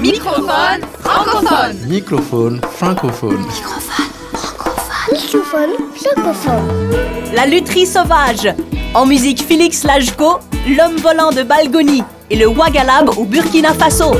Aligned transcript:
Microphone 0.00 0.80
francophone. 1.00 1.76
Microphone 1.88 2.60
francophone. 2.60 3.44
Microphone 5.10 5.70
francophone. 5.96 7.34
La 7.34 7.46
lutherie 7.46 7.84
sauvage. 7.84 8.48
En 8.94 9.06
musique 9.06 9.42
Félix 9.42 9.82
Lajko, 9.82 10.38
l'homme 10.68 10.98
volant 10.98 11.32
de 11.32 11.42
Balgoni 11.42 12.04
et 12.30 12.36
le 12.36 12.46
Wagalab 12.46 13.10
au 13.18 13.24
Burkina 13.24 13.74
Faso. 13.74 14.14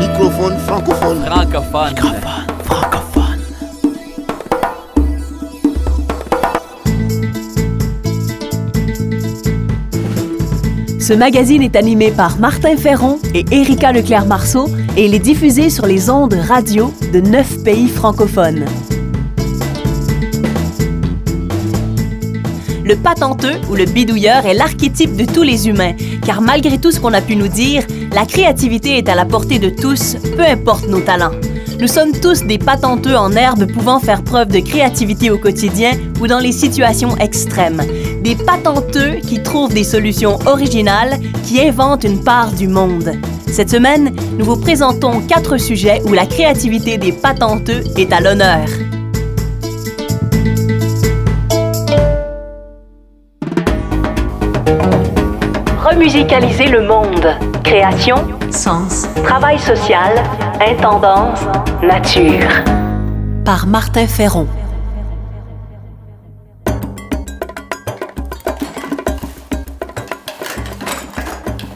Microphone 0.00 0.58
francophone. 0.66 1.24
Francophone. 1.24 2.37
Ce 11.08 11.14
magazine 11.14 11.62
est 11.62 11.74
animé 11.74 12.10
par 12.10 12.38
Martin 12.38 12.76
Ferron 12.76 13.18
et 13.32 13.46
Erika 13.50 13.92
Leclerc-Marceau 13.92 14.68
et 14.94 15.06
il 15.06 15.14
est 15.14 15.18
diffusé 15.18 15.70
sur 15.70 15.86
les 15.86 16.10
ondes 16.10 16.34
radio 16.34 16.92
de 17.14 17.20
neuf 17.20 17.64
pays 17.64 17.88
francophones. 17.88 18.66
Le 22.84 22.94
patenteux 22.96 23.54
ou 23.70 23.74
le 23.74 23.86
bidouilleur 23.86 24.44
est 24.44 24.52
l'archétype 24.52 25.16
de 25.16 25.24
tous 25.24 25.44
les 25.44 25.66
humains, 25.66 25.94
car 26.26 26.42
malgré 26.42 26.76
tout 26.76 26.90
ce 26.90 27.00
qu'on 27.00 27.14
a 27.14 27.22
pu 27.22 27.36
nous 27.36 27.48
dire, 27.48 27.86
la 28.12 28.26
créativité 28.26 28.98
est 28.98 29.08
à 29.08 29.14
la 29.14 29.24
portée 29.24 29.58
de 29.58 29.70
tous, 29.70 30.18
peu 30.36 30.44
importe 30.44 30.88
nos 30.88 31.00
talents. 31.00 31.32
Nous 31.80 31.88
sommes 31.88 32.12
tous 32.12 32.44
des 32.44 32.58
patenteux 32.58 33.16
en 33.16 33.32
herbe 33.32 33.64
pouvant 33.72 33.98
faire 33.98 34.22
preuve 34.22 34.48
de 34.48 34.60
créativité 34.60 35.30
au 35.30 35.38
quotidien 35.38 35.92
ou 36.20 36.26
dans 36.26 36.40
les 36.40 36.52
situations 36.52 37.16
extrêmes. 37.16 37.80
Des 38.28 38.36
patenteux 38.36 39.20
qui 39.26 39.42
trouvent 39.42 39.72
des 39.72 39.84
solutions 39.84 40.38
originales, 40.44 41.18
qui 41.44 41.62
inventent 41.66 42.04
une 42.04 42.22
part 42.22 42.52
du 42.52 42.68
monde. 42.68 43.12
Cette 43.46 43.70
semaine, 43.70 44.14
nous 44.38 44.44
vous 44.44 44.60
présentons 44.60 45.22
quatre 45.22 45.56
sujets 45.56 46.02
où 46.04 46.12
la 46.12 46.26
créativité 46.26 46.98
des 46.98 47.12
patenteux 47.12 47.82
est 47.96 48.12
à 48.12 48.20
l'honneur. 48.20 48.66
Remusicaliser 55.90 56.66
le 56.66 56.86
monde. 56.86 57.34
Création, 57.64 58.16
Sens. 58.50 59.06
travail 59.24 59.58
social, 59.58 60.22
intendance, 60.60 61.40
nature. 61.82 62.46
Par 63.46 63.66
Martin 63.66 64.06
Ferron. 64.06 64.46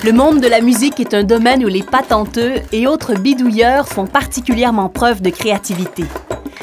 Le 0.05 0.13
monde 0.13 0.41
de 0.41 0.49
la 0.49 0.61
musique 0.61 0.99
est 0.99 1.15
un 1.15 1.23
domaine 1.23 1.65
où 1.65 1.69
les 1.69 1.85
patenteux 1.85 2.55
et 2.73 2.89
autres 2.89 3.15
bidouilleurs 3.15 3.87
font 3.87 4.05
particulièrement 4.05 4.89
preuve 4.89 5.23
de 5.23 5.31
créativité. 5.31 6.03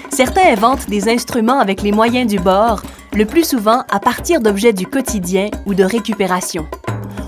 Certains 0.10 0.52
inventent 0.52 0.90
des 0.90 1.08
instruments 1.08 1.60
avec 1.60 1.82
les 1.82 1.94
moyens 1.94 2.28
du 2.28 2.38
bord, 2.38 2.82
le 3.14 3.24
plus 3.24 3.48
souvent 3.48 3.86
à 3.90 4.02
partir 4.02 4.42
d'objets 4.42 4.74
du 4.74 4.86
quotidien 4.88 5.48
ou 5.66 5.74
de 5.74 5.86
récupération. 5.86 6.68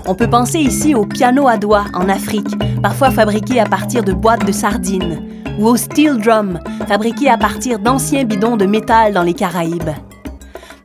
On 0.04 0.14
peut 0.14 0.28
penser 0.28 0.58
ici 0.58 0.94
au 0.94 1.06
piano 1.06 1.48
à 1.48 1.56
doigts 1.56 1.86
en 1.94 2.10
Afrique, 2.10 2.58
parfois 2.82 3.10
fabriqué 3.10 3.58
à 3.58 3.64
partir 3.64 4.04
de 4.04 4.12
boîtes 4.12 4.44
de 4.44 4.52
sardines, 4.52 5.26
ou 5.58 5.66
au 5.66 5.78
steel 5.78 6.18
drum, 6.18 6.60
fabriqué 6.88 7.30
à 7.30 7.38
partir 7.38 7.78
d'anciens 7.78 8.24
bidons 8.24 8.58
de 8.58 8.66
métal 8.66 9.14
dans 9.14 9.22
les 9.22 9.32
Caraïbes. 9.32 9.94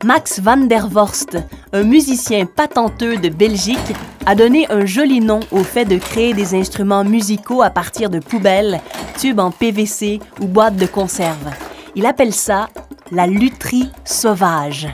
Max 0.04 0.40
van 0.40 0.56
der 0.56 0.88
Vorst, 0.88 1.36
un 1.72 1.82
musicien 1.82 2.46
patenteux 2.46 3.16
de 3.16 3.28
Belgique, 3.28 3.78
a 4.26 4.34
donné 4.34 4.66
un 4.70 4.86
joli 4.86 5.20
nom 5.20 5.40
au 5.50 5.62
fait 5.62 5.84
de 5.84 5.96
créer 5.96 6.34
des 6.34 6.54
instruments 6.54 7.04
musicaux 7.04 7.62
à 7.62 7.70
partir 7.70 8.10
de 8.10 8.18
poubelles, 8.18 8.80
tubes 9.18 9.40
en 9.40 9.50
PVC 9.50 10.20
ou 10.40 10.46
boîtes 10.46 10.76
de 10.76 10.86
conserve. 10.86 11.50
Il 11.94 12.06
appelle 12.06 12.34
ça 12.34 12.68
la 13.10 13.26
lutherie 13.26 13.90
sauvage. 14.04 14.88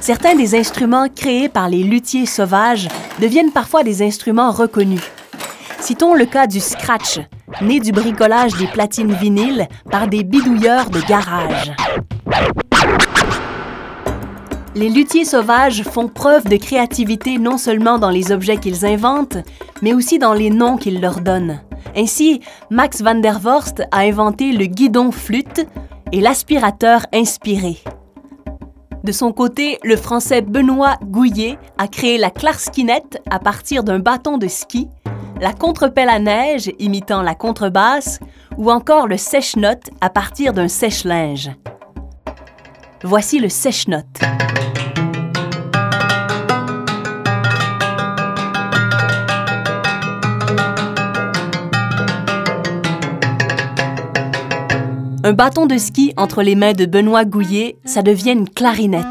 Certains 0.00 0.34
des 0.34 0.54
instruments 0.54 1.08
créés 1.14 1.48
par 1.48 1.68
les 1.68 1.82
luthiers 1.82 2.26
sauvages 2.26 2.88
deviennent 3.20 3.52
parfois 3.52 3.82
des 3.82 4.02
instruments 4.02 4.50
reconnus. 4.50 5.02
Citons 5.80 6.14
le 6.14 6.26
cas 6.26 6.46
du 6.46 6.60
scratch, 6.60 7.20
né 7.60 7.80
du 7.80 7.92
bricolage 7.92 8.54
des 8.54 8.66
platines 8.66 9.12
vinyles 9.12 9.68
par 9.90 10.08
des 10.08 10.24
bidouilleurs 10.24 10.90
de 10.90 11.00
garage. 11.00 11.72
Les 14.78 14.90
luthiers 14.90 15.24
sauvages 15.24 15.82
font 15.82 16.06
preuve 16.06 16.44
de 16.44 16.54
créativité 16.54 17.38
non 17.38 17.58
seulement 17.58 17.98
dans 17.98 18.10
les 18.10 18.30
objets 18.30 18.58
qu'ils 18.58 18.86
inventent, 18.86 19.38
mais 19.82 19.92
aussi 19.92 20.20
dans 20.20 20.34
les 20.34 20.50
noms 20.50 20.76
qu'ils 20.76 21.00
leur 21.00 21.20
donnent. 21.20 21.60
Ainsi, 21.96 22.42
Max 22.70 23.02
van 23.02 23.16
der 23.16 23.40
Vorst 23.40 23.82
a 23.90 24.02
inventé 24.02 24.52
le 24.52 24.66
guidon 24.66 25.10
flûte 25.10 25.66
et 26.12 26.20
l'aspirateur 26.20 27.06
inspiré. 27.12 27.78
De 29.02 29.10
son 29.10 29.32
côté, 29.32 29.80
le 29.82 29.96
français 29.96 30.42
Benoît 30.42 30.94
Gouillet 31.02 31.58
a 31.76 31.88
créé 31.88 32.16
la 32.16 32.30
clarskinette 32.30 33.20
à 33.30 33.40
partir 33.40 33.82
d'un 33.82 33.98
bâton 33.98 34.38
de 34.38 34.46
ski, 34.46 34.86
la 35.40 35.52
contrepelle 35.52 36.08
à 36.08 36.20
neige 36.20 36.70
imitant 36.78 37.22
la 37.22 37.34
contrebasse 37.34 38.20
ou 38.56 38.70
encore 38.70 39.08
le 39.08 39.16
sèche-note 39.16 39.90
à 40.00 40.08
partir 40.08 40.52
d'un 40.52 40.68
sèche-linge. 40.68 41.50
Voici 43.02 43.40
le 43.40 43.48
sèche-note. 43.48 44.20
Un 55.28 55.34
bâton 55.34 55.66
de 55.66 55.76
ski 55.76 56.14
entre 56.16 56.42
les 56.42 56.54
mains 56.54 56.72
de 56.72 56.86
Benoît 56.86 57.26
Gouillet, 57.26 57.76
ça 57.84 58.00
devient 58.00 58.30
une 58.30 58.48
clarinette. 58.48 59.04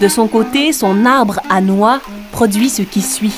De 0.00 0.06
son 0.06 0.28
côté, 0.28 0.72
son 0.72 1.04
arbre 1.04 1.40
à 1.50 1.60
noix 1.60 2.00
produit 2.30 2.68
ce 2.68 2.82
qui 2.82 3.02
suit. 3.02 3.34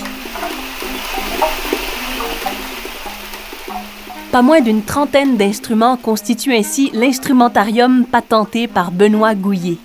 Pas 4.30 4.42
moins 4.42 4.60
d'une 4.60 4.82
trentaine 4.82 5.38
d'instruments 5.38 5.96
constituent 5.96 6.54
ainsi 6.54 6.90
l'instrumentarium 6.92 8.04
patenté 8.04 8.66
par 8.68 8.90
Benoît 8.90 9.34
Gouillet. 9.34 9.78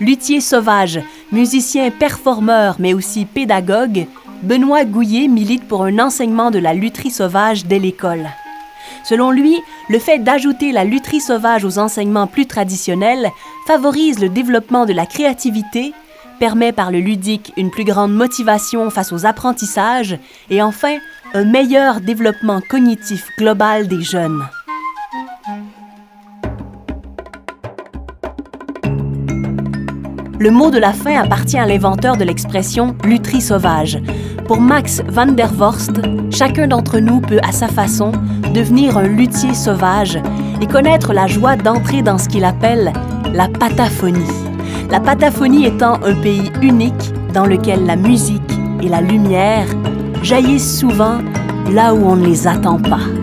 Luthier 0.00 0.40
sauvage, 0.40 0.98
musicien 1.32 1.90
performeur 1.90 2.76
mais 2.78 2.94
aussi 2.94 3.24
pédagogue, 3.24 4.06
Benoît 4.42 4.84
Gouillet 4.84 5.28
milite 5.28 5.66
pour 5.66 5.84
un 5.84 5.98
enseignement 5.98 6.50
de 6.50 6.58
la 6.58 6.74
lutherie 6.74 7.10
sauvage 7.10 7.64
dès 7.64 7.78
l'école. 7.78 8.28
Selon 9.04 9.30
lui, 9.30 9.56
le 9.88 9.98
fait 9.98 10.18
d'ajouter 10.18 10.72
la 10.72 10.84
lutherie 10.84 11.20
sauvage 11.20 11.64
aux 11.64 11.78
enseignements 11.78 12.26
plus 12.26 12.46
traditionnels 12.46 13.30
favorise 13.66 14.20
le 14.20 14.28
développement 14.28 14.86
de 14.86 14.92
la 14.92 15.06
créativité, 15.06 15.92
permet 16.38 16.72
par 16.72 16.90
le 16.90 16.98
ludique 16.98 17.52
une 17.56 17.70
plus 17.70 17.84
grande 17.84 18.14
motivation 18.14 18.90
face 18.90 19.12
aux 19.12 19.26
apprentissages 19.26 20.18
et 20.50 20.62
enfin 20.62 20.96
un 21.34 21.44
meilleur 21.44 22.00
développement 22.00 22.60
cognitif 22.60 23.28
global 23.38 23.88
des 23.88 24.02
jeunes. 24.02 24.44
Le 30.42 30.50
mot 30.50 30.72
de 30.72 30.78
la 30.78 30.92
fin 30.92 31.14
appartient 31.22 31.56
à 31.56 31.66
l'inventeur 31.66 32.16
de 32.16 32.24
l'expression 32.24 32.96
lutherie 33.04 33.40
sauvage. 33.40 34.02
Pour 34.48 34.60
Max 34.60 35.00
van 35.06 35.26
der 35.26 35.52
Vorst, 35.52 35.92
chacun 36.32 36.66
d'entre 36.66 36.98
nous 36.98 37.20
peut 37.20 37.38
à 37.48 37.52
sa 37.52 37.68
façon 37.68 38.10
devenir 38.52 38.98
un 38.98 39.06
luthier 39.06 39.54
sauvage 39.54 40.18
et 40.60 40.66
connaître 40.66 41.12
la 41.12 41.28
joie 41.28 41.54
d'entrer 41.54 42.02
dans 42.02 42.18
ce 42.18 42.28
qu'il 42.28 42.44
appelle 42.44 42.92
la 43.32 43.46
pataphonie. 43.46 44.18
La 44.90 44.98
pataphonie 44.98 45.66
étant 45.66 46.02
un 46.02 46.14
pays 46.20 46.50
unique 46.60 47.12
dans 47.32 47.46
lequel 47.46 47.86
la 47.86 47.94
musique 47.94 48.42
et 48.82 48.88
la 48.88 49.00
lumière 49.00 49.68
jaillissent 50.24 50.76
souvent 50.76 51.18
là 51.70 51.94
où 51.94 52.04
on 52.04 52.16
ne 52.16 52.26
les 52.26 52.48
attend 52.48 52.80
pas. 52.80 53.21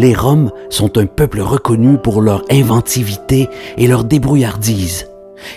Les 0.00 0.14
Roms 0.14 0.50
sont 0.70 0.96
un 0.96 1.04
peuple 1.04 1.42
reconnu 1.42 1.98
pour 1.98 2.22
leur 2.22 2.42
inventivité 2.50 3.50
et 3.76 3.86
leur 3.86 4.04
débrouillardise. 4.04 5.06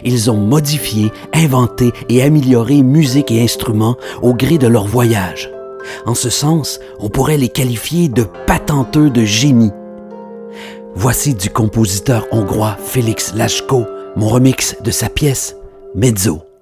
Ils 0.04 0.30
ont 0.30 0.38
modifié, 0.38 1.14
inventé 1.34 1.94
et 2.10 2.22
amélioré 2.22 2.84
musique 2.84 3.32
et 3.32 3.42
instruments 3.42 3.96
au 4.22 4.34
gré 4.34 4.58
de 4.58 4.68
leur 4.68 4.86
voyage. 4.86 5.50
En 6.06 6.14
ce 6.14 6.30
sens, 6.30 6.82
on 7.00 7.08
pourrait 7.08 7.38
les 7.38 7.48
qualifier 7.48 8.10
de 8.10 8.26
patenteux 8.46 9.10
de 9.10 9.24
génie. 9.24 9.72
Voici 10.94 11.36
du 11.36 11.50
compositeur 11.50 12.28
hongrois 12.32 12.78
Félix 12.84 13.34
Lachko, 13.36 13.86
mon 14.18 14.28
remix 14.28 14.76
de 14.84 14.92
sa 14.92 15.08
pièce 15.08 15.56
Mezzo. 15.96 16.53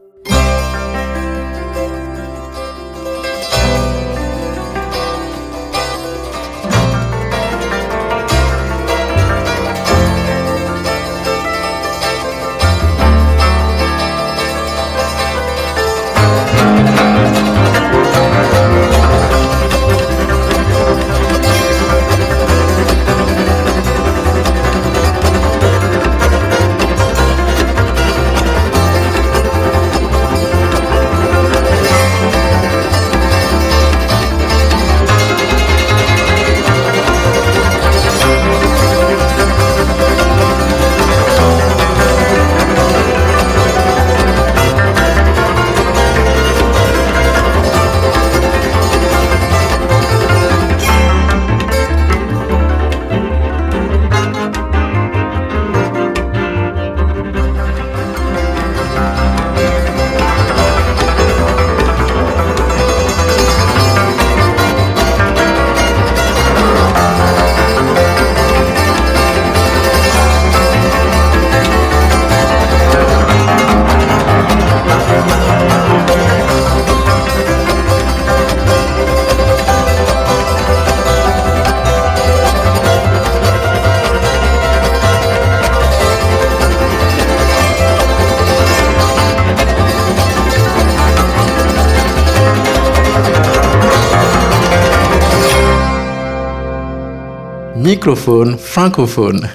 Microphone 98.04 98.58
francophone. 98.58 99.48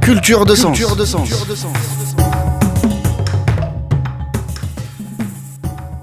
Culture 0.00 0.46
de 0.46 0.54
sens. 0.54 0.80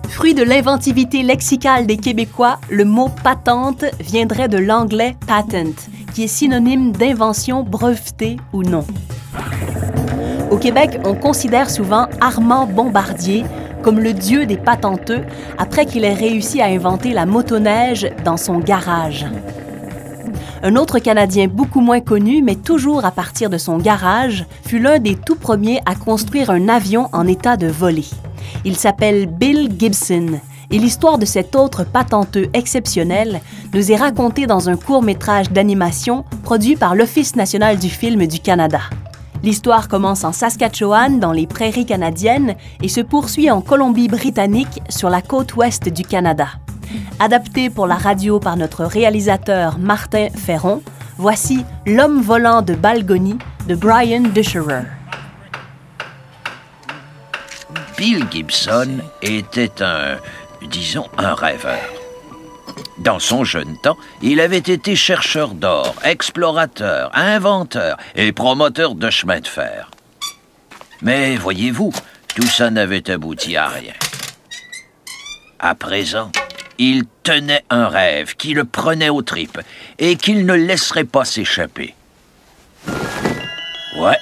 Fruit 0.10 0.36
de 0.36 0.44
l'inventivité 0.44 1.24
lexicale 1.24 1.88
des 1.88 1.98
Québécois, 1.98 2.60
le 2.70 2.86
mot 2.86 3.10
patente 3.24 3.86
viendrait 4.00 4.50
de 4.50 4.60
l'anglais 4.60 5.16
patent, 5.26 5.90
qui 6.14 6.26
est 6.26 6.28
synonyme 6.28 6.92
d'invention 6.92 7.64
brevetée 7.64 8.38
ou 8.54 8.62
non. 8.62 8.86
Au 10.52 10.58
Québec, 10.58 11.00
on 11.06 11.16
considère 11.16 11.72
souvent 11.72 12.08
Armand 12.22 12.68
Bombardier 12.68 13.46
comme 13.82 14.00
le 14.00 14.14
dieu 14.14 14.46
des 14.46 14.58
patenteux 14.58 15.24
après 15.58 15.88
qu'il 15.88 16.06
ait 16.06 16.14
réussi 16.14 16.62
à 16.62 16.66
inventer 16.66 17.14
la 17.14 17.26
motoneige 17.26 18.08
dans 18.24 18.38
son 18.38 18.60
garage. 18.60 19.26
Un 20.66 20.78
autre 20.78 21.00
Canadien 21.00 21.50
beaucoup 21.50 21.82
moins 21.82 22.00
connu, 22.00 22.42
mais 22.42 22.56
toujours 22.56 23.04
à 23.04 23.12
partir 23.12 23.50
de 23.50 23.58
son 23.58 23.80
garage, 23.80 24.46
fut 24.66 24.80
l'un 24.80 24.98
des 24.98 25.16
tout 25.16 25.36
premiers 25.36 25.82
à 25.86 25.94
construire 25.94 26.50
un 26.50 26.70
avion 26.70 27.10
en 27.12 27.28
état 27.28 27.58
de 27.58 27.68
voler. 27.68 28.06
Il 28.64 28.78
s'appelle 28.78 29.26
Bill 29.26 29.70
Gibson, 29.78 30.40
et 30.72 30.80
l'histoire 30.80 31.18
de 31.18 31.26
cet 31.26 31.58
autre 31.58 31.84
patenteux 31.84 32.48
exceptionnel 32.54 33.42
nous 33.74 33.92
est 33.92 33.98
racontée 33.98 34.48
dans 34.48 34.70
un 34.70 34.78
court 34.78 35.04
métrage 35.04 35.52
d'animation 35.52 36.24
produit 36.44 36.78
par 36.78 36.96
l'Office 36.96 37.36
national 37.36 37.78
du 37.78 37.90
film 37.90 38.26
du 38.26 38.40
Canada. 38.40 38.80
L'histoire 39.44 39.90
commence 39.90 40.24
en 40.24 40.32
Saskatchewan, 40.32 41.20
dans 41.20 41.34
les 41.34 41.46
prairies 41.46 41.86
canadiennes, 41.86 42.56
et 42.82 42.88
se 42.88 43.02
poursuit 43.02 43.52
en 43.52 43.60
Colombie-Britannique, 43.60 44.82
sur 44.88 45.10
la 45.10 45.22
côte 45.22 45.58
ouest 45.58 45.90
du 45.90 46.04
Canada. 46.04 46.48
Adapté 47.20 47.70
pour 47.70 47.88
la 47.88 47.96
radio 47.96 48.40
par 48.40 48.58
notre 48.58 48.86
réalisateur 48.86 49.78
Martin 49.80 50.28
Ferron, 50.36 50.82
voici 51.18 51.66
L'homme 51.86 52.22
volant 52.22 52.62
de 52.62 52.74
Balgony 52.74 53.38
de 53.68 53.76
Brian 53.76 54.22
Duscherer. 54.22 54.84
Bill 57.98 58.26
Gibson 58.32 59.00
était 59.22 59.82
un, 59.82 60.18
disons, 60.70 61.08
un 61.18 61.34
rêveur. 61.34 61.80
Dans 63.00 63.20
son 63.20 63.44
jeune 63.44 63.78
temps, 63.82 63.98
il 64.22 64.40
avait 64.40 64.58
été 64.58 64.96
chercheur 64.96 65.54
d'or, 65.54 65.96
explorateur, 66.04 67.12
inventeur 67.14 67.98
et 68.16 68.32
promoteur 68.32 68.96
de 68.96 69.10
chemin 69.10 69.40
de 69.40 69.48
fer. 69.48 69.92
Mais 71.02 71.36
voyez-vous, 71.36 71.92
tout 72.36 72.48
ça 72.48 72.70
n'avait 72.70 73.10
abouti 73.10 73.56
à 73.56 73.68
rien. 73.68 73.94
À 75.60 75.76
présent, 75.76 76.32
il 76.78 77.04
tenait 77.24 77.64
un 77.70 77.88
rêve 77.88 78.36
qui 78.36 78.54
le 78.54 78.66
prenait 78.66 79.10
aux 79.10 79.22
tripes 79.22 79.60
et 80.00 80.16
qu'il 80.16 80.46
ne 80.46 80.54
laisserait 80.54 81.04
pas 81.04 81.26
s'échapper. 81.26 81.94
Ouais, 83.98 84.18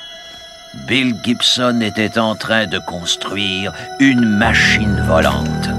Bill 0.87 1.15
Gibson 1.23 1.79
était 1.81 2.17
en 2.17 2.35
train 2.35 2.65
de 2.65 2.79
construire 2.79 3.73
une 3.99 4.25
machine 4.25 5.01
volante. 5.07 5.69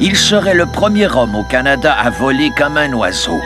Il 0.00 0.16
serait 0.16 0.54
le 0.54 0.66
premier 0.66 1.06
homme 1.06 1.34
au 1.34 1.44
Canada 1.44 1.92
à 1.92 2.10
voler 2.10 2.50
comme 2.56 2.76
un 2.76 2.92
oiseau. 2.92 3.40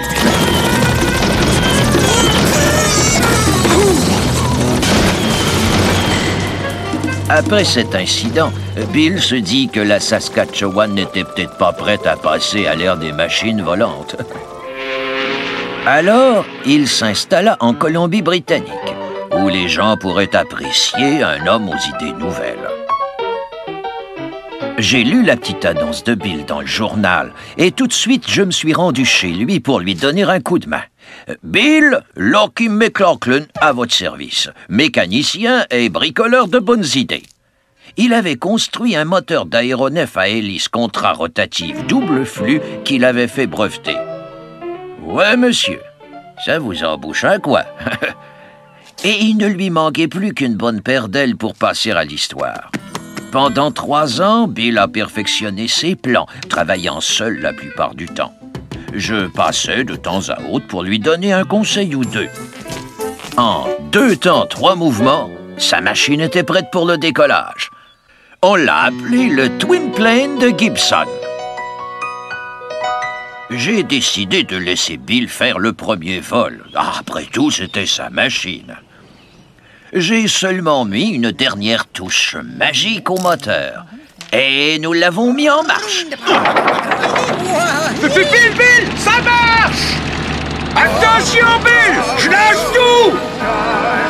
Après 7.33 7.63
cet 7.63 7.95
incident, 7.95 8.53
Bill 8.93 9.21
se 9.21 9.37
dit 9.37 9.69
que 9.69 9.79
la 9.79 10.01
Saskatchewan 10.01 10.93
n'était 10.93 11.23
peut-être 11.23 11.57
pas 11.59 11.73
prête 11.73 12.05
à 12.05 12.17
passer 12.17 12.67
à 12.67 12.75
l'ère 12.75 12.97
des 12.97 13.13
machines 13.13 13.63
volantes. 13.63 14.17
Alors, 15.87 16.45
il 16.67 16.89
s'installa 16.89 17.57
en 17.61 17.73
Colombie-Britannique, 17.73 18.73
où 19.39 19.49
les 19.49 19.69
gens 19.69 19.97
pourraient 19.97 20.35
apprécier 20.35 21.23
un 21.23 21.47
homme 21.47 21.69
aux 21.69 21.97
idées 21.97 22.13
nouvelles. 22.15 22.69
J'ai 24.79 25.05
lu 25.05 25.23
la 25.23 25.37
petite 25.37 25.65
annonce 25.65 26.03
de 26.03 26.15
Bill 26.15 26.47
dans 26.47 26.63
le 26.63 26.67
journal 26.67 27.33
et 27.59 27.71
tout 27.71 27.87
de 27.87 27.93
suite 27.93 28.25
je 28.27 28.43
me 28.43 28.51
suis 28.51 28.73
rendu 28.73 29.05
chez 29.05 29.29
lui 29.29 29.61
pour 29.61 29.79
lui 29.79 29.95
donner 29.95 30.23
un 30.23 30.41
coup 30.41 30.59
de 30.59 30.69
main. 30.69 30.83
Bill 31.43 32.01
Locky 32.17 32.69
McLaughlin 32.69 33.45
à 33.61 33.73
votre 33.73 33.95
service, 33.95 34.49
mécanicien 34.69 35.65
et 35.71 35.89
bricoleur 35.89 36.49
de 36.49 36.59
bonnes 36.59 36.87
idées. 36.95 37.23
Il 37.97 38.15
avait 38.15 38.37
construit 38.37 38.97
un 38.97 39.05
moteur 39.05 39.47
d'aéronef 39.47 40.17
à 40.17 40.29
hélice 40.29 40.69
contrarotative 40.69 41.85
double 41.87 42.25
flux 42.25 42.61
qu'il 42.85 43.05
avait 43.05 43.29
fait 43.29 43.47
breveter. 43.47 43.97
Ouais, 45.03 45.37
monsieur, 45.37 45.81
ça 46.45 46.59
vous 46.59 46.85
embouche 46.85 47.25
un 47.25 47.39
quoi. 47.39 47.65
et 49.05 49.19
il 49.21 49.37
ne 49.37 49.47
lui 49.47 49.71
manquait 49.71 50.09
plus 50.09 50.35
qu'une 50.35 50.55
bonne 50.55 50.83
paire 50.83 51.09
d'ailes 51.09 51.37
pour 51.37 51.55
passer 51.55 51.91
à 51.91 52.05
l'histoire. 52.05 52.71
Pendant 53.33 53.71
trois 53.71 54.21
ans, 54.21 54.49
Bill 54.49 54.79
a 54.79 54.89
perfectionné 54.89 55.69
ses 55.69 55.95
plans, 55.95 56.27
travaillant 56.49 57.01
seul 57.01 57.39
la 57.39 57.53
plupart 57.53 57.95
du 57.95 58.07
temps. 58.07 58.35
Je 58.95 59.27
passais 59.29 59.85
de 59.85 59.97
temps 59.97 60.29
à 60.29 60.41
autre 60.51 60.67
pour 60.67 60.83
lui 60.83 60.99
donner 60.99 61.33
un 61.33 61.45
conseil 61.45 61.95
ou 61.95 62.05
deux. 62.05 62.29
En 63.37 63.67
deux 63.93 64.17
temps, 64.17 64.47
trois 64.47 64.75
mouvements, 64.75 65.31
sa 65.59 65.81
machine 65.81 66.21
était 66.21 66.43
prête 66.43 66.71
pour 66.73 66.87
le 66.87 66.99
décollage. 66.99 67.71
On 68.43 68.57
l'a 68.57 68.85
appelé 68.85 69.29
le 69.29 69.49
Twin 69.59 69.93
Plane 69.93 70.39
de 70.39 70.49
Gibson. 70.49 71.07
j'ai 73.51 73.83
décidé 73.83 74.45
de 74.45 74.57
laisser 74.57 74.97
Bill 74.97 75.29
faire 75.29 75.59
le 75.59 75.73
premier 75.73 76.21
vol. 76.21 76.65
Ah, 76.75 76.95
après 77.01 77.25
tout, 77.25 77.51
c'était 77.51 77.87
sa 77.87 78.09
machine. 78.09 78.77
J'ai 79.93 80.29
seulement 80.29 80.85
mis 80.85 81.11
une 81.11 81.33
dernière 81.33 81.87
touche 81.87 82.37
magique 82.37 83.11
au 83.11 83.19
moteur. 83.19 83.87
Et 84.33 84.79
nous 84.79 84.93
l'avons 84.93 85.33
mis 85.33 85.51
en 85.51 85.65
marche. 85.65 86.07
Bill, 88.31 88.53
Bill, 88.55 88.89
ça 88.97 89.13
marche! 89.23 89.97
Attention, 90.77 91.47
Bill 91.65 92.01
Je 92.19 92.29
lâche 92.29 92.65
tout 92.75 94.10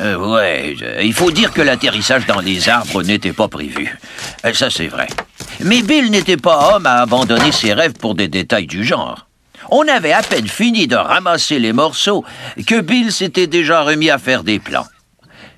Euh, 0.00 0.16
ouais, 0.16 0.76
euh, 0.82 1.02
il 1.02 1.12
faut 1.12 1.30
dire 1.30 1.52
que 1.52 1.60
l'atterrissage 1.60 2.26
dans 2.26 2.40
les 2.40 2.68
arbres 2.68 3.02
n'était 3.02 3.32
pas 3.32 3.48
prévu. 3.48 3.98
Euh, 4.44 4.54
ça, 4.54 4.70
c'est 4.70 4.86
vrai. 4.86 5.08
Mais 5.60 5.82
Bill 5.82 6.10
n'était 6.10 6.38
pas 6.38 6.74
homme 6.74 6.86
à 6.86 7.02
abandonner 7.02 7.52
ses 7.52 7.74
rêves 7.74 7.92
pour 7.92 8.14
des 8.14 8.28
détails 8.28 8.66
du 8.66 8.82
genre. 8.82 9.26
On 9.70 9.86
avait 9.86 10.12
à 10.12 10.22
peine 10.22 10.48
fini 10.48 10.86
de 10.86 10.96
ramasser 10.96 11.58
les 11.58 11.74
morceaux 11.74 12.24
que 12.66 12.80
Bill 12.80 13.12
s'était 13.12 13.46
déjà 13.46 13.82
remis 13.82 14.10
à 14.10 14.18
faire 14.18 14.42
des 14.42 14.58
plans. 14.58 14.86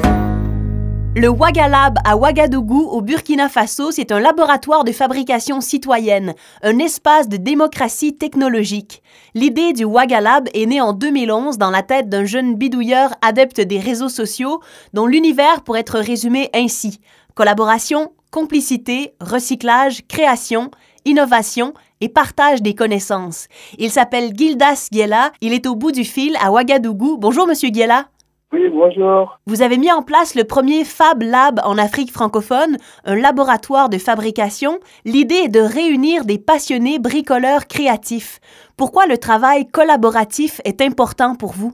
Le 1.14 1.28
Wagalab 1.28 1.98
à 2.06 2.16
Ouagadougou, 2.16 2.88
au 2.88 3.02
Burkina 3.02 3.50
Faso, 3.50 3.90
c'est 3.90 4.12
un 4.12 4.18
laboratoire 4.18 4.82
de 4.82 4.92
fabrication 4.92 5.60
citoyenne, 5.60 6.34
un 6.62 6.78
espace 6.78 7.28
de 7.28 7.36
démocratie 7.36 8.16
technologique. 8.16 9.02
L'idée 9.34 9.74
du 9.74 9.84
Wagalab 9.84 10.48
est 10.54 10.64
née 10.64 10.80
en 10.80 10.94
2011 10.94 11.58
dans 11.58 11.70
la 11.70 11.82
tête 11.82 12.08
d'un 12.08 12.24
jeune 12.24 12.54
bidouilleur 12.54 13.14
adepte 13.20 13.60
des 13.60 13.78
réseaux 13.78 14.08
sociaux, 14.08 14.60
dont 14.94 15.06
l'univers 15.06 15.62
pourrait 15.64 15.80
être 15.80 15.98
résumé 15.98 16.48
ainsi 16.54 16.98
collaboration, 17.34 18.12
complicité, 18.30 19.12
recyclage, 19.20 20.06
création, 20.08 20.70
innovation 21.04 21.74
et 22.00 22.08
partage 22.08 22.62
des 22.62 22.74
connaissances. 22.74 23.48
Il 23.78 23.90
s'appelle 23.90 24.32
Gildas 24.34 24.88
Giela, 24.90 25.32
il 25.42 25.52
est 25.52 25.66
au 25.66 25.76
bout 25.76 25.92
du 25.92 26.04
fil 26.04 26.36
à 26.40 26.50
Ouagadougou. 26.50 27.18
Bonjour, 27.18 27.46
monsieur 27.46 27.68
Giela. 27.70 28.08
Oui, 28.52 28.68
bonjour. 28.68 29.38
Vous 29.46 29.62
avez 29.62 29.78
mis 29.78 29.90
en 29.90 30.02
place 30.02 30.34
le 30.34 30.44
premier 30.44 30.84
Fab 30.84 31.22
Lab 31.22 31.58
en 31.64 31.78
Afrique 31.78 32.10
francophone, 32.10 32.76
un 33.06 33.16
laboratoire 33.16 33.88
de 33.88 33.96
fabrication. 33.96 34.78
L'idée 35.06 35.46
est 35.46 35.48
de 35.48 35.60
réunir 35.60 36.26
des 36.26 36.38
passionnés 36.38 36.98
bricoleurs 36.98 37.66
créatifs. 37.66 38.40
Pourquoi 38.76 39.06
le 39.06 39.16
travail 39.16 39.66
collaboratif 39.70 40.60
est 40.66 40.82
important 40.82 41.34
pour 41.34 41.52
vous? 41.52 41.72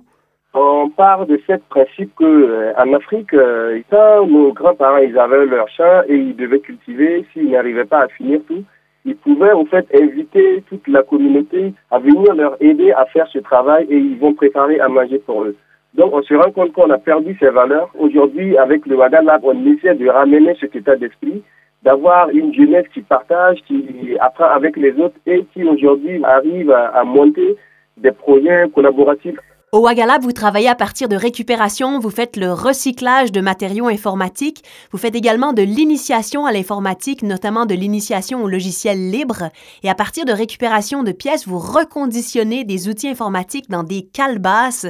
On 0.54 0.88
part 0.88 1.26
de 1.26 1.40
ce 1.49 1.54
principe 1.68 2.14
que 2.14 2.25
euh, 2.25 2.73
en 2.78 2.92
Afrique, 2.92 3.35
euh, 3.35 3.80
quand 3.90 4.26
nos 4.28 4.52
grands-parents 4.52 4.99
ils 4.99 5.18
avaient 5.18 5.47
leur 5.47 5.68
champ 5.68 6.02
et 6.06 6.14
ils 6.14 6.37
devaient 6.37 6.61
cultiver, 6.61 7.26
s'ils 7.32 7.50
n'arrivaient 7.50 7.87
pas 7.87 8.02
à 8.02 8.08
finir 8.08 8.40
tout, 8.47 8.62
ils 9.04 9.16
pouvaient 9.16 9.52
en 9.52 9.64
fait 9.64 9.87
inviter 10.00 10.62
toute 10.68 10.87
la 10.87 11.02
communauté 11.02 11.75
à 11.90 11.99
venir 11.99 12.35
leur 12.35 12.56
aider 12.61 12.92
à 12.92 13.04
faire 13.06 13.26
ce 13.32 13.40
travail 13.40 13.87
et 13.90 13.97
ils 13.97 14.18
vont 14.18 14.35
préparer 14.35 14.78
à 14.78 14.88
manger 14.88 15.18
pour 15.18 15.42
eux. 15.42 15.56
Donc 15.95 16.12
on 16.12 16.23
se 16.23 16.35
rend 16.35 16.50
compte 16.52 16.73
qu'on 16.73 16.90
a 16.90 16.99
perdu 16.99 17.37
ces 17.40 17.50
valeurs. 17.50 17.90
Aujourd'hui, 17.99 18.57
avec 18.57 18.87
le 18.87 18.97
Waga 18.97 19.23
Lab, 19.23 19.40
on 19.45 19.66
essaie 19.66 19.95
de 19.95 20.09
ramener 20.09 20.54
cet 20.61 20.76
état 20.76 20.97
d'esprit, 20.97 21.42
d'avoir 21.83 22.28
une 22.30 22.54
jeunesse 22.54 22.87
qui 22.92 23.00
partage, 23.02 23.59
qui 23.66 24.16
apprend 24.21 24.50
avec 24.50 24.76
les 24.76 24.92
autres 24.92 25.16
et 25.26 25.45
qui 25.52 25.64
aujourd'hui 25.64 26.23
arrive 26.25 26.71
à 26.71 27.02
monter 27.04 27.57
des 27.97 28.12
projets 28.12 28.66
collaboratifs 28.75 29.38
Au 29.70 29.80
Wagalab, 29.80 30.22
vous 30.22 30.32
travaillez 30.32 30.70
à 30.70 30.75
partir 30.75 31.10
de 31.10 31.14
récupération, 31.14 31.98
vous 31.98 32.08
faites 32.08 32.38
le 32.38 32.54
recyclage 32.54 33.32
de 33.32 33.42
matériaux 33.42 33.88
informatiques, 33.88 34.62
vous 34.92 34.96
faites 34.96 35.14
également 35.14 35.52
de 35.52 35.60
l'initiation 35.60 36.46
à 36.46 36.52
l'informatique, 36.52 37.22
notamment 37.22 37.66
de 37.66 37.75
l'initiation 37.75 38.42
au 38.42 38.48
logiciel 38.48 39.10
libre, 39.10 39.50
et 39.82 39.90
à 39.90 39.94
partir 39.94 40.25
de 40.25 40.32
récupération 40.32 41.02
de 41.02 41.12
pièces, 41.12 41.46
vous 41.46 41.58
reconditionnez 41.58 42.64
des 42.64 42.88
outils 42.88 43.10
informatiques 43.10 43.68
dans 43.68 43.82
des 43.82 44.06
calebasses. 44.10 44.87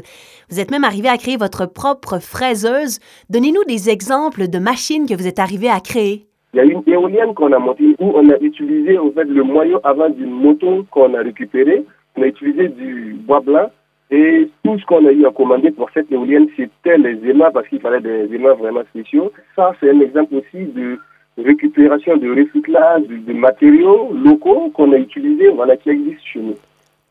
Vous 0.48 0.60
êtes 0.60 0.70
même 0.70 0.84
arrivé 0.84 1.08
à 1.08 1.18
créer 1.18 1.36
votre 1.36 1.66
propre 1.66 2.20
fraiseuse. 2.20 3.00
Donnez-nous 3.30 3.64
des 3.64 3.90
exemples 3.90 4.46
de 4.46 4.60
machines 4.60 5.08
que 5.08 5.14
vous 5.14 5.26
êtes 5.26 5.40
arrivé 5.40 5.68
à 5.68 5.80
créer. 5.80 6.28
Il 6.54 6.58
y 6.58 6.60
a 6.60 6.64
une 6.64 6.84
éolienne 6.86 7.34
qu'on 7.34 7.52
a 7.52 7.58
montée 7.58 7.96
où 7.98 8.12
on 8.14 8.30
a 8.30 8.38
utilisé 8.40 8.96
en 8.96 9.10
fait 9.10 9.24
le 9.24 9.42
moyeu 9.42 9.80
avant 9.82 10.08
d'une 10.08 10.30
moto 10.30 10.86
qu'on 10.92 11.14
a 11.14 11.18
récupéré. 11.18 11.84
On 12.16 12.22
a 12.22 12.26
utilisé 12.26 12.68
du 12.68 13.16
bois 13.26 13.40
blanc 13.40 13.70
et 14.10 14.50
tout 14.64 14.78
ce 14.78 14.84
qu'on 14.86 15.06
a 15.06 15.12
eu 15.12 15.26
à 15.26 15.30
commander 15.30 15.70
pour 15.70 15.90
cette 15.92 16.10
éolienne, 16.10 16.48
c'était 16.56 16.96
les 16.96 17.18
aimants 17.28 17.50
parce 17.52 17.68
qu'il 17.68 17.80
fallait 17.80 18.00
des 18.00 18.34
aimants 18.34 18.54
vraiment 18.54 18.82
spéciaux. 18.90 19.32
Ça, 19.54 19.72
c'est 19.80 19.90
un 19.90 20.00
exemple 20.00 20.36
aussi 20.36 20.64
de 20.64 20.98
récupération, 21.36 22.16
de 22.16 22.30
recyclage 22.30 23.02
de, 23.06 23.32
matériaux 23.32 24.12
locaux 24.12 24.70
qu'on 24.74 24.92
a 24.92 24.96
utilisés, 24.96 25.48
voilà, 25.50 25.76
qui 25.76 25.90
existent 25.90 26.24
chez 26.32 26.40
nous. 26.40 26.54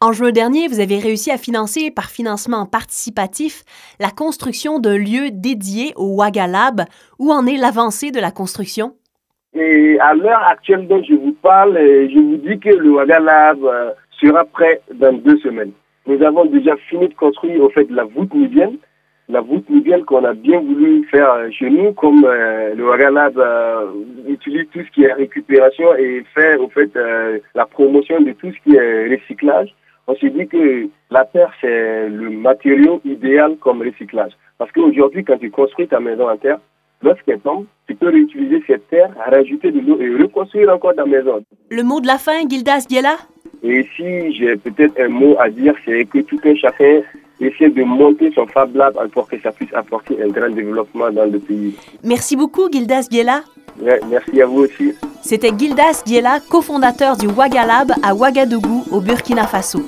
En 0.01 0.11
juin 0.11 0.31
dernier, 0.31 0.67
vous 0.67 0.79
avez 0.79 0.99
réussi 0.99 1.31
à 1.31 1.37
financer 1.37 1.89
par 1.89 2.05
financement 2.05 2.65
participatif 2.65 3.63
la 3.99 4.09
construction 4.09 4.79
d'un 4.79 4.97
lieu 4.97 5.29
dédié 5.31 5.93
au 5.95 6.17
Wagalab. 6.17 6.81
Où 7.19 7.31
en 7.31 7.47
est 7.47 7.57
l'avancée 7.57 8.11
de 8.11 8.19
la 8.19 8.29
construction? 8.31 8.93
Et 9.53 9.97
à 9.99 10.13
l'heure 10.13 10.43
actuelle 10.43 10.87
dont 10.87 11.01
je 11.01 11.15
vous 11.15 11.31
parle, 11.41 11.77
euh, 11.77 12.07
je 12.09 12.19
vous 12.19 12.37
dis 12.37 12.59
que 12.59 12.69
le 12.69 12.91
Waga 12.91 13.19
Lab 13.19 13.63
euh, 13.63 13.91
sera 14.21 14.45
prêt 14.45 14.81
dans 14.93 15.13
deux 15.13 15.37
semaines. 15.39 15.71
Nous 16.07 16.23
avons 16.23 16.45
déjà 16.45 16.77
fini 16.89 17.09
de 17.09 17.13
construire 17.13 17.69
fait 17.73 17.89
la 17.91 18.05
voûte 18.05 18.33
nubienne, 18.33 18.77
la 19.27 19.41
voûte 19.41 19.69
nubienne 19.69 20.05
qu'on 20.05 20.23
a 20.23 20.33
bien 20.33 20.61
voulu 20.61 21.05
faire 21.11 21.29
euh, 21.33 21.49
chez 21.51 21.69
nous, 21.69 21.91
comme 21.91 22.23
euh, 22.23 22.73
le 22.75 22.85
Waga 22.85 23.09
Lab 23.09 23.37
euh, 23.37 23.91
utilise 24.25 24.67
tout 24.71 24.79
ce 24.85 24.91
qui 24.91 25.03
est 25.03 25.11
récupération 25.11 25.93
et 25.97 26.23
fait 26.33 26.57
fait 26.73 26.95
euh, 26.95 27.39
la 27.55 27.65
promotion 27.65 28.21
de 28.21 28.31
tout 28.31 28.53
ce 28.53 28.59
qui 28.63 28.77
est 28.77 29.09
recyclage. 29.09 29.75
On 30.07 30.15
s'est 30.15 30.29
dit 30.29 30.47
que 30.47 30.87
la 31.11 31.25
terre 31.25 31.51
c'est 31.59 32.07
le 32.07 32.29
matériau 32.29 33.01
idéal 33.03 33.57
comme 33.57 33.81
recyclage. 33.81 34.31
Parce 34.57 34.71
qu'aujourd'hui, 34.71 35.25
quand 35.25 35.37
tu 35.37 35.51
construis 35.51 35.89
ta 35.89 35.99
maison 35.99 36.29
en 36.29 36.37
terre, 36.37 36.59
lorsqu'elle 37.01 37.41
tombe, 37.41 37.65
tu 37.85 37.95
peux 37.95 38.07
réutiliser 38.09 38.63
cette 38.65 38.87
terre, 38.87 39.11
rajouter 39.29 39.71
de 39.71 39.81
l'eau 39.81 39.99
et 39.99 40.23
reconstruire 40.23 40.73
encore 40.73 40.95
ta 40.95 41.05
maison. 41.05 41.43
Le 41.69 41.83
mot 41.83 41.99
de 41.99 42.07
la 42.07 42.17
fin, 42.17 42.47
Gildas 42.47 42.85
Biela? 42.87 43.17
Et 43.61 43.85
si 43.95 44.33
j'ai 44.37 44.55
peut-être 44.55 44.97
un 45.01 45.09
mot 45.09 45.35
à 45.37 45.49
dire, 45.49 45.73
c'est 45.83 46.05
que 46.05 46.19
tout 46.19 46.39
un 46.45 46.55
chacun 46.55 47.01
essaie 47.41 47.69
de 47.69 47.83
monter 47.83 48.31
son 48.33 48.47
Fab 48.47 48.73
Lab 48.73 48.95
pour 49.11 49.27
que 49.27 49.35
ça 49.41 49.51
puisse 49.51 49.73
apporter 49.73 50.17
un 50.23 50.29
grand 50.29 50.49
développement 50.49 51.11
dans 51.11 51.25
le 51.25 51.39
pays. 51.39 51.75
Merci 52.03 52.37
beaucoup, 52.37 52.71
Gildas 52.71 53.07
Biela. 53.09 53.41
Ouais, 53.81 53.99
merci 54.09 54.41
à 54.41 54.45
vous 54.45 54.61
aussi. 54.61 54.93
C'était 55.21 55.51
Gildas 55.57 56.03
Biela, 56.05 56.39
cofondateur 56.49 57.17
du 57.17 57.27
Wagalab 57.27 57.91
à 58.01 58.15
Ouagadougou, 58.15 58.85
au 58.89 59.01
Burkina 59.01 59.45
Faso. 59.45 59.81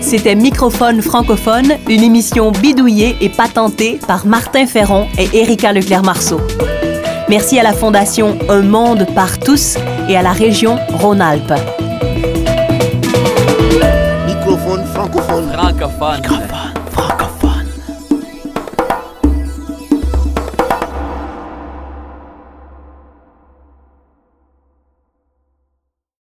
C'était 0.00 0.36
Microphone 0.36 1.02
francophone, 1.02 1.74
une 1.86 2.02
émission 2.02 2.50
bidouillée 2.50 3.16
et 3.20 3.28
patentée 3.28 3.98
par 4.06 4.24
Martin 4.24 4.64
Ferron 4.64 5.06
et 5.18 5.36
Erika 5.36 5.74
Leclerc-Marceau. 5.74 6.38
Merci 7.28 7.58
à 7.58 7.62
la 7.62 7.74
Fondation 7.74 8.38
Un 8.48 8.62
Monde 8.62 9.06
par 9.14 9.38
tous 9.38 9.76
et 10.08 10.16
à 10.16 10.22
la 10.22 10.32
région 10.32 10.78
Rhône-Alpes. 10.94 11.52
Microphone 14.26 14.84
francophone. 14.86 15.52
Francophone. 15.52 16.47